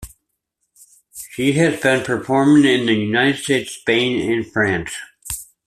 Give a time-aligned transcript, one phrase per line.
[1.35, 4.95] She has been performing in the United States, Spain, and France.